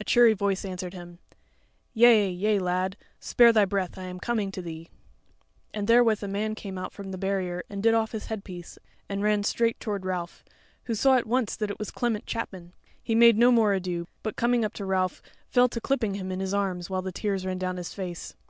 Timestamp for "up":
14.64-14.72